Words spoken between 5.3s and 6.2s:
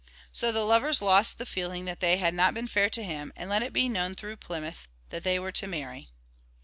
were to marry.